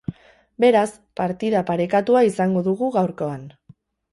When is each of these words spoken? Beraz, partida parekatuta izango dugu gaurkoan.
Beraz, 0.63 0.87
partida 1.21 1.61
parekatuta 1.67 2.25
izango 2.31 2.65
dugu 2.71 2.89
gaurkoan. 2.97 3.45